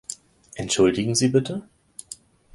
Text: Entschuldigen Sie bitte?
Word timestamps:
Entschuldigen 0.55 1.13
Sie 1.13 1.27
bitte? 1.27 1.61